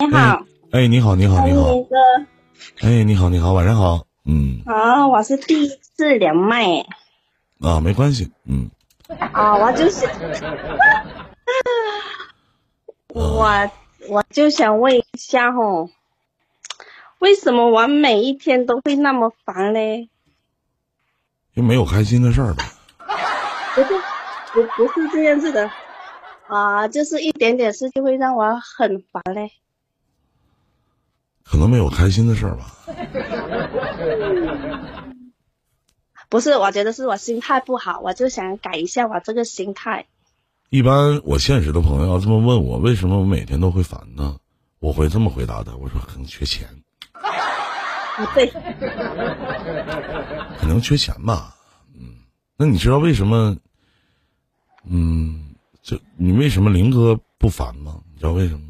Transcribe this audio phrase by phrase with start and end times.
[0.00, 1.94] 你好，哎，你好，你好，你好，哥，
[2.80, 6.86] 哎，你好，你好，晚上好，嗯，好，我是第一次连麦，
[7.60, 8.70] 啊，没关系，嗯，
[9.34, 10.06] 啊，我就是，
[13.08, 13.70] 我
[14.08, 15.90] 我就想问一下哦，
[17.18, 20.08] 为什么我每一天都会那么烦嘞？
[21.54, 22.64] 就没有开心的事儿呗？
[23.74, 23.88] 不是，
[24.54, 25.70] 不不是这样子的，
[26.46, 29.52] 啊，就是一点点事就会让我很烦嘞。
[31.44, 32.72] 可能没有开心的事儿吧？
[36.28, 40.06] 不是，我觉得是我心态不好，我就想改一下我这个心态。
[40.68, 44.36] 一般我现实的朋友要这么问我，为什么我每天都会烦呢？
[44.78, 46.68] 我会这么回答的：我说可能缺钱，
[48.16, 48.46] 不对，
[50.58, 51.56] 可能缺钱吧。
[51.94, 52.14] 嗯，
[52.56, 53.56] 那你知道为什么？
[54.84, 58.00] 嗯，就你为什么林哥不烦吗？
[58.14, 58.60] 你知道为什么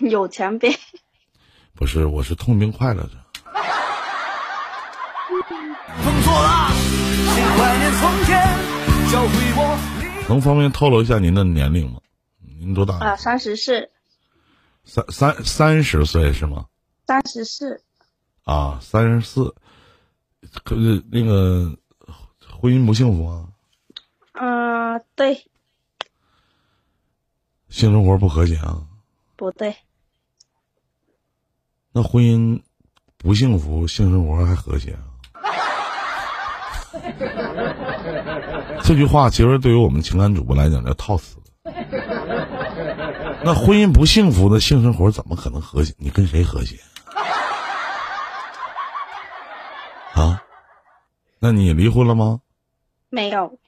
[0.08, 0.68] 有钱呗。
[1.74, 3.10] 不是，我是痛并快乐着。
[10.28, 12.00] 能方便透露一下您的年龄吗？
[12.58, 12.94] 您多大？
[12.98, 13.90] 啊，三十四。
[14.84, 16.66] 三三三十岁是吗？
[17.06, 17.82] 三十四。
[18.44, 19.54] 啊，三十四。
[20.64, 21.76] 可是那个
[22.60, 23.48] 婚姻不幸福啊？
[24.32, 25.34] 啊，对。
[27.68, 28.82] 性生活不和谐啊？
[29.36, 29.76] 不对。
[31.92, 32.62] 那婚姻
[33.16, 35.02] 不幸福，性生活还和谐啊？
[38.82, 41.36] 这句话其实对于我们情感主播来讲叫套词。
[43.42, 45.94] 那婚姻不幸福的性生活怎么可能和谐？
[45.98, 46.76] 你跟谁和谐？
[50.14, 50.42] 啊？
[51.38, 52.40] 那你离婚了吗？
[53.08, 53.58] 没有。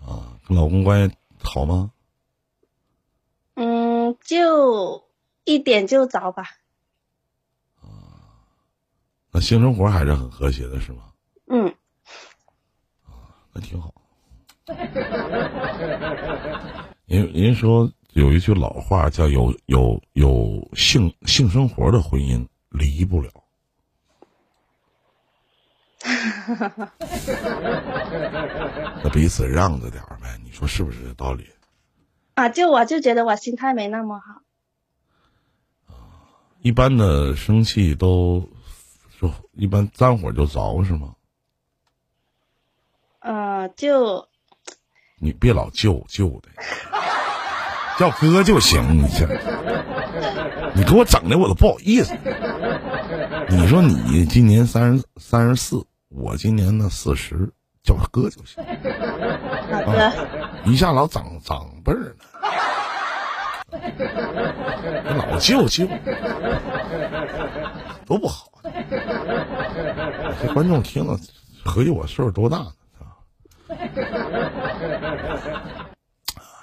[0.00, 1.90] 啊，跟老公关系好吗？
[3.54, 5.04] 嗯，就
[5.44, 6.44] 一点就着吧。
[9.38, 11.02] 那性生活还是很和谐的，是吗？
[11.46, 11.72] 嗯。
[13.52, 13.94] 那挺好。
[17.06, 23.30] 您您说有一句老话叫“有有有性性生活的婚姻离不了”。
[29.04, 31.46] 那彼此让着点儿呗，你说是不是这道理？
[32.34, 34.42] 啊，就我就觉得我心态没那么好。
[36.60, 38.48] 一般的生气都，
[39.20, 41.14] 就一般沾火就着是吗？
[43.20, 44.28] 呃，就。
[45.20, 46.48] 你别老舅舅的，
[47.98, 48.80] 叫哥就行。
[48.96, 49.26] 你这，
[50.74, 52.16] 你给我整的我都不好意思。
[53.48, 57.52] 你说你今年三十三十四，我今年呢四十，
[57.82, 58.64] 叫他哥就行。
[59.84, 60.12] 好的。
[60.64, 62.14] 一下老长长辈儿
[63.72, 63.82] 呢，
[65.16, 65.88] 老舅舅，
[68.06, 68.47] 多不好。
[70.40, 71.18] 这 观众听了，
[71.64, 72.72] 合计我岁数多大呢？
[72.98, 73.16] 啊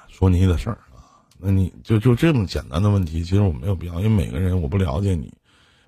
[0.07, 5.33] 说你的事儿啊，那你就就这么简单的问题，其实我没有必要，因为每个人我不了解你，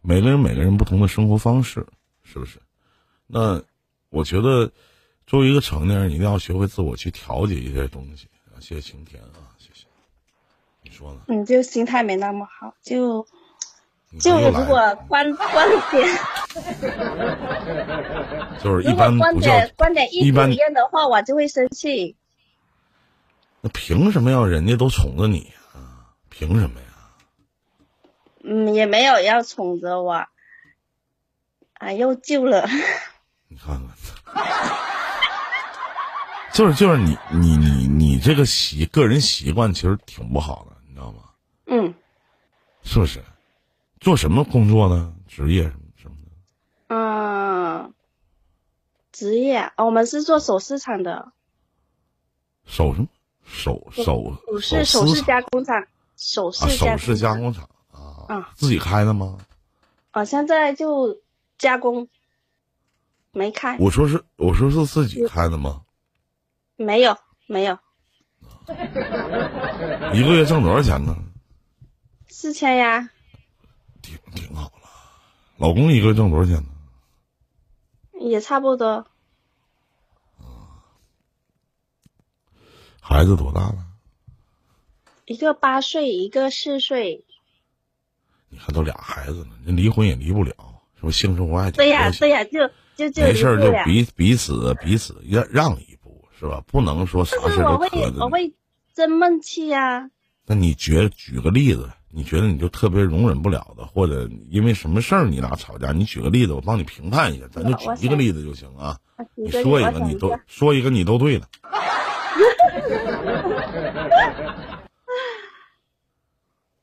[0.01, 1.85] 每个人每个人不同的生活方式，
[2.23, 2.59] 是不是？
[3.25, 3.61] 那
[4.09, 4.71] 我觉得
[5.25, 8.27] 作为一个成年人，一定要学会自我去调节一些东西。
[8.59, 9.85] 谢谢晴天啊，谢谢。
[10.81, 11.21] 你说呢？
[11.27, 13.25] 你就心态没那么好，就
[14.19, 16.07] 就如果观观点，
[18.63, 22.16] 就是一般观点观点一不一样的话，我就会生气。
[23.62, 26.07] 那凭什么要人家都宠着你啊？
[26.29, 26.85] 凭什么呀？
[28.44, 30.25] 嗯，也没有要宠着我，
[31.73, 32.66] 啊，又救了。
[33.50, 33.78] 你看
[34.34, 34.47] 看，
[36.53, 41.23] 就是就是你你你你这个习个人习惯其实挺不好的，你知道吗？
[41.66, 41.94] 嗯，
[42.84, 43.22] 是不是？
[44.00, 45.13] 做什么工作呢？
[45.28, 46.96] 职业什么什么的？
[46.96, 47.94] 嗯，
[49.12, 51.31] 职业，我们是做首饰厂的。
[52.66, 53.08] 首什么？
[53.44, 55.88] 首首首饰首饰加工厂，
[56.18, 58.52] 首饰首饰加工厂啊啊！
[58.55, 59.38] 自己开的吗？
[60.11, 61.17] 啊，现在就
[61.58, 62.09] 加工，
[63.32, 63.78] 没开。
[63.79, 65.82] 我说是，我说是自己开的吗？
[66.76, 67.79] 没有，没有。
[70.14, 71.16] 一个月挣多少钱呢？
[72.28, 73.09] 四千呀。
[74.07, 74.89] 挺挺好了，
[75.57, 76.69] 老公一个月挣多少钱呢？
[78.21, 79.05] 也差不多。
[83.01, 83.85] 孩子多大了？
[85.25, 87.25] 一个八岁，一个四岁。
[88.49, 90.53] 你看都俩孩子了，那离婚也离不了，
[90.95, 91.11] 是不？
[91.11, 96.63] 性生活还对呀，对呀，就就就没事就彼彼此彼此让让一步，是吧？
[96.65, 97.89] 不能说啥事都我会
[98.19, 98.55] 我会
[98.93, 100.09] 真闷气呀。
[100.45, 105.91] 那你觉举个例子，你觉得你就特别容忍不了的，或者因为什么事儿你俩吵架？
[105.91, 108.97] 你举个例子，我帮你评判一下，咱就举一个例子就行啊。
[109.35, 111.47] 你说一个，你都说一个，你都对了。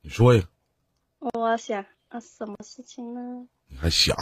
[0.02, 0.46] 你说一个。
[1.20, 3.46] 我想啊，什么事情呢？
[3.68, 4.14] 你还想？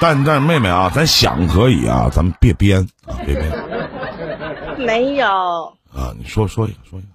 [0.00, 3.50] 但但妹妹啊，咱想可以啊，咱们别编啊，别编。
[4.78, 5.26] 没有。
[5.92, 7.08] 啊，你说说一个，说一个。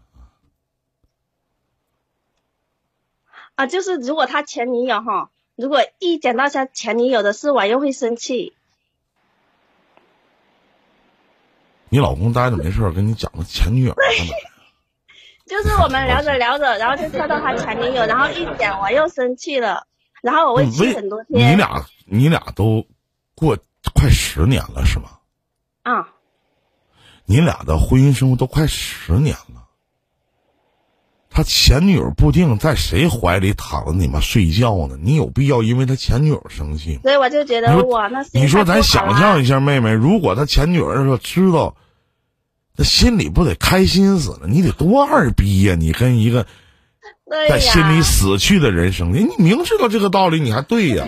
[3.59, 8.53] 啊，就是如果他前女友哈，如果一讲到他前女友的事，我又会生气。
[11.89, 13.93] 你老公待着没事跟你讲个前女友
[15.45, 19.87] 就是我们聊着聊着，然后就跳到他前女友，然后一讲我又生气了，
[20.21, 21.51] 然后我会气很多天。
[21.51, 22.85] 你俩你俩都
[23.35, 23.57] 过
[23.93, 25.19] 快十年了是吗？
[25.81, 26.13] 啊。
[27.25, 29.48] 你俩的婚姻生活都快十年了。
[31.39, 34.97] 他前女友不定在谁怀里躺着你妈睡觉呢？
[35.01, 41.77] 你有必要因为他前女友生气所以我就觉得我那你说咱想象一下，妹妹，如果他前女友说知道，
[42.75, 44.47] 那心里不得开心死了？
[44.49, 45.75] 你得多二逼呀！
[45.75, 46.45] 你跟一个
[47.47, 51.07] 在心里死去的人生气，你明知道这个道理，你还对呀？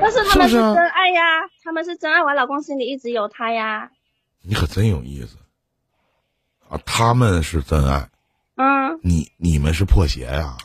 [0.00, 1.22] 但是他们是真爱呀，
[1.64, 3.90] 他们是真爱，我老公心里一直有他呀。
[4.42, 5.38] 你可真有意思
[6.68, 6.78] 啊！
[6.86, 8.06] 他们是真爱。
[8.56, 10.56] 嗯，你你们是破鞋呀？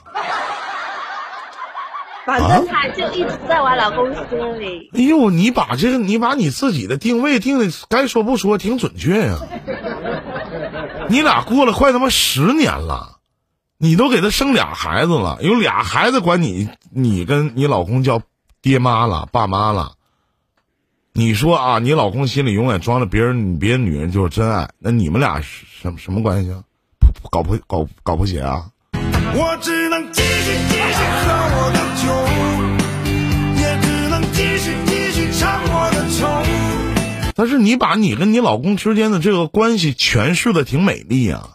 [2.25, 4.89] 反正他就一直在我老公心里。
[4.93, 9.37] 哎呦，你把这个，你把你自己的定位定的该说不说，挺准确呀。
[11.07, 13.19] 你俩过了快他妈十年了，
[13.77, 18.19] 你都给他生俩孩子了，有俩孩子管你，你跟你老公叫
[18.59, 19.91] 爹妈了，爸妈了。
[21.13, 26.63] 你说啊，你老公心里永远装着别人，别的女人就是真爱，那你们俩什什么关系啊？
[27.31, 28.65] 搞破搞搞破鞋啊！
[29.33, 32.07] 我只能继续继续喝我的酒，
[33.62, 36.25] 也只能继续继续唱我的愁。
[37.35, 41.50] 但是你把你跟你老公之间的这个关系诠释的挺美丽啊？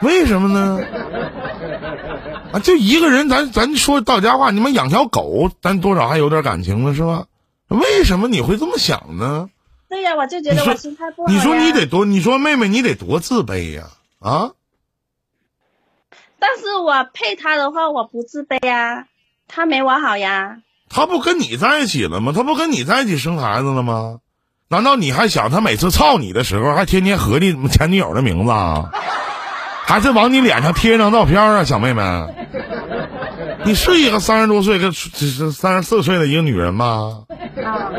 [0.00, 0.80] 为什么呢？
[2.52, 7.24] 啊，就一个人，咱咱说到家话，你们养条狗，咱多少还有点感情了，是吧？
[7.68, 9.48] 为什么你会这么想呢？
[9.88, 11.32] 对呀，我就觉得我心态不好。
[11.32, 13.84] 你说你得多，你说妹妹你得多自卑呀
[14.20, 14.50] 啊！
[16.38, 19.06] 但是我配他的话，我不自卑呀，
[19.48, 20.58] 他没我好呀。
[20.88, 22.32] 他不跟你在一起了吗？
[22.34, 24.18] 他不跟你在一起生孩子了吗？
[24.68, 28.90] 难道你还想他每次操你的时候，还天天合计前女友的名字啊？
[29.86, 32.02] 还是往你脸上贴一张照片啊，小妹妹？
[33.64, 37.24] 你是一个三十多岁跟三十四岁的一个女人吗？
[37.64, 37.90] 啊，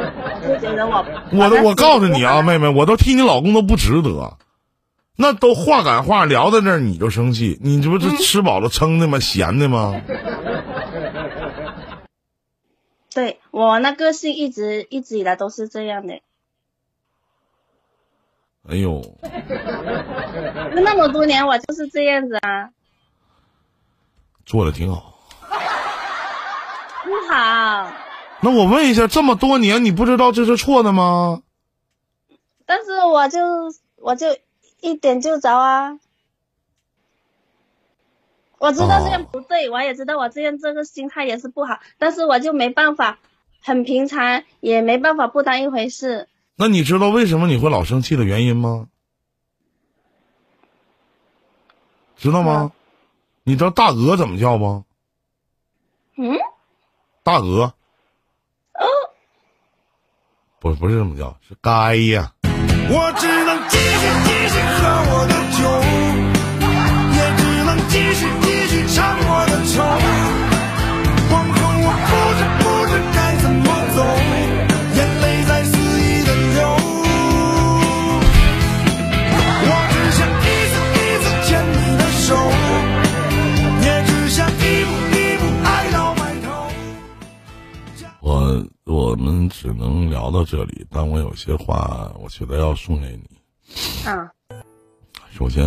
[0.48, 4.38] 就觉得我，我都我告诉你啊，妹妹，我都替你老公都不值得，
[5.16, 9.20] 那都话赶话聊到那儿你就生气，你这不是吃饱了撑的吗？
[9.20, 10.02] 闲的吗？
[13.14, 16.22] 对我那个性一直一直以来都是这样的。
[18.70, 19.02] 哎呦，
[20.76, 22.70] 那么多年我就是这样子啊，
[24.46, 25.16] 做的挺好。
[27.06, 27.92] 不 好。
[28.42, 31.42] 那我问一下，这么多年你不知道这是错的吗？
[32.66, 33.39] 但是我就
[33.95, 34.28] 我就
[34.81, 36.00] 一点就着啊！
[38.60, 43.19] 我知道这样不对，我也知道我这样这个心态也是不好，但是我就没办法，
[43.62, 46.28] 很平常，也没办法不当一回事。
[46.56, 48.88] 那你知道为什么你会老生气的原因吗？
[52.18, 52.71] 知道吗？
[53.44, 54.85] 你知道大鹅怎么叫吗？
[56.16, 56.38] 嗯。
[57.23, 57.73] 大鹅。
[60.68, 62.31] 不不是这么叫，是该呀。
[62.90, 64.81] 我只能继续继续喝
[89.18, 94.07] 们只能聊到这里，但我有些话，我觉得要送给你。
[94.07, 94.31] 啊。
[95.31, 95.66] 首先，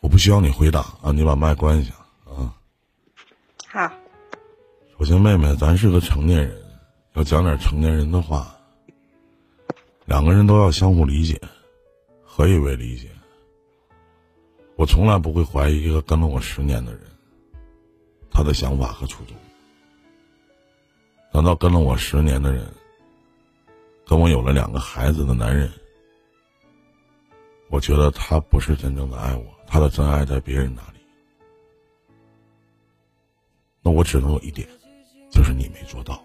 [0.00, 1.92] 我不需要你回答啊，你把麦关一下
[2.24, 2.54] 啊。
[3.68, 3.92] 好。
[4.98, 6.56] 首先，妹妹，咱是个成年人，
[7.14, 8.54] 要讲点成年人的话。
[10.06, 11.40] 两个人都要相互理解，
[12.22, 13.08] 何以为理解？
[14.76, 17.00] 我从来不会怀疑一个跟了我十年的人，
[18.30, 19.36] 他的想法和初衷。
[21.34, 22.64] 难道跟了我十年的人，
[24.06, 25.68] 跟我有了两个孩子的男人，
[27.70, 31.00] 我觉得他不是真正的爱我，他的真爱在别人那里。
[33.82, 34.68] 那我只能有一点，
[35.28, 36.24] 就是你没做到，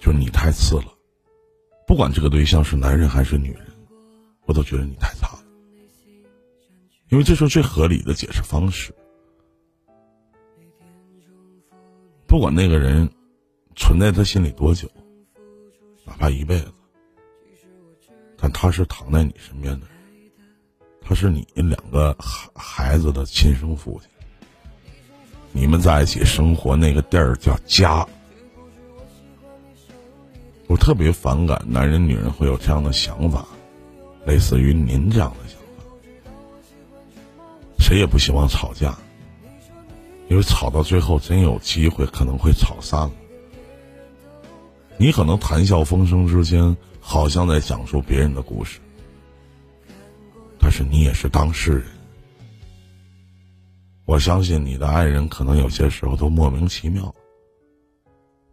[0.00, 0.86] 就是你太次了。
[1.86, 3.66] 不管这个对象是男人还是女人，
[4.46, 5.44] 我都觉得你太差了，
[7.10, 8.94] 因为这是最合理的解释方式。
[12.26, 13.06] 不管那个人
[13.78, 14.90] 存在他心里多久，
[16.04, 16.72] 哪怕一辈子，
[18.36, 19.86] 但他是躺在你身边的，
[21.00, 24.10] 他是你两个孩孩子的亲生父亲，
[25.52, 28.06] 你们在一起生活那个地儿叫家。
[30.66, 33.46] 我特别反感男人女人会有这样的想法，
[34.26, 35.84] 类似于您这样的想法。
[37.78, 38.98] 谁也不希望吵架，
[40.28, 43.12] 因为吵到最后真有机会可能会吵散了。
[44.98, 48.80] 你可能谈笑风生之间，好像在讲述别人的故事，
[50.58, 51.84] 但是你也是当事人。
[54.04, 57.14] 我相信你的爱人可能有些时候都莫名其妙，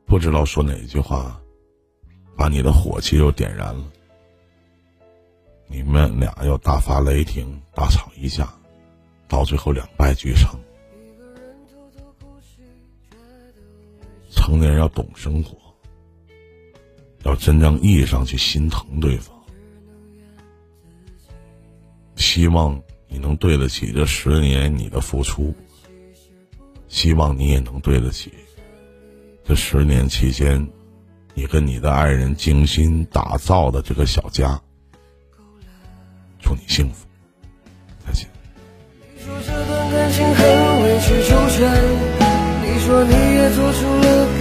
[0.05, 1.39] 不知道说哪一句话。
[2.37, 3.85] 把你的火气又点燃了，
[5.67, 8.53] 你们俩要大发雷霆，大吵一架，
[9.29, 10.53] 到最后两败俱伤。
[14.29, 15.57] 成年人要懂生活，
[17.25, 19.36] 要真正意义上去心疼对方。
[22.15, 25.53] 希望你能对得起这十年你的付出，
[26.88, 28.32] 希望你也能对得起
[29.44, 30.65] 这十年期间。
[31.38, 34.58] 你跟你的爱人精心打造的这个小家，
[36.39, 37.05] 祝你幸福，
[38.08, 38.29] 再见。
[39.13, 41.70] 你说这段感情很委曲求全，
[42.63, 44.34] 你说你也做出。